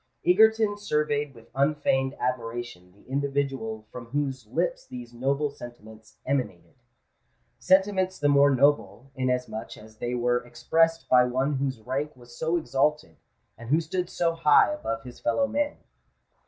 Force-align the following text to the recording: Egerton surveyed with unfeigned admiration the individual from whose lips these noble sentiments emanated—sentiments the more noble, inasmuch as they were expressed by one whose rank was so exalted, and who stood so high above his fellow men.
Egerton 0.25 0.79
surveyed 0.79 1.35
with 1.35 1.51
unfeigned 1.53 2.15
admiration 2.19 2.91
the 2.91 3.07
individual 3.07 3.85
from 3.91 4.07
whose 4.07 4.47
lips 4.47 4.87
these 4.87 5.13
noble 5.13 5.51
sentiments 5.51 6.17
emanated—sentiments 6.25 8.17
the 8.17 8.27
more 8.27 8.49
noble, 8.49 9.11
inasmuch 9.13 9.77
as 9.77 9.97
they 9.97 10.15
were 10.15 10.37
expressed 10.43 11.07
by 11.07 11.23
one 11.23 11.53
whose 11.57 11.79
rank 11.81 12.15
was 12.15 12.35
so 12.35 12.57
exalted, 12.57 13.17
and 13.59 13.69
who 13.69 13.79
stood 13.79 14.09
so 14.09 14.33
high 14.33 14.71
above 14.73 15.03
his 15.03 15.19
fellow 15.19 15.45
men. 15.45 15.77